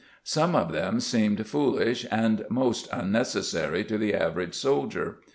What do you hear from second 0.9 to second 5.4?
seemed foolish and most unnecessary to the average soldier.